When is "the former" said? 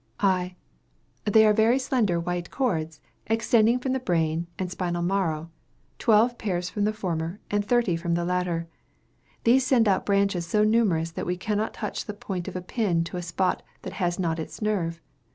6.85-7.39